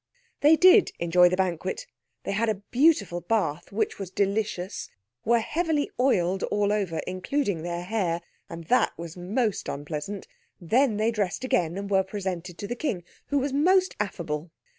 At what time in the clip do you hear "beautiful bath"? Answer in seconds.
2.71-3.71